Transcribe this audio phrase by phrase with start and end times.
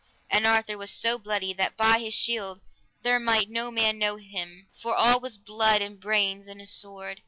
[0.31, 2.61] And Arthur was so bloody, that by his shield
[3.03, 7.19] there might no man know him, for all was blood and brains on his sword.